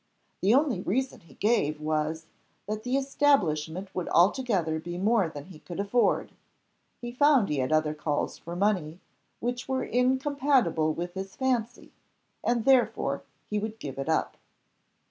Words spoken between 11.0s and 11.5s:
his